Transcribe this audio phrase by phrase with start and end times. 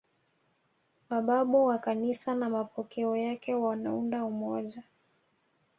[1.09, 4.83] Mababu wa Kanisa na mapokeo yake wanaunda umoja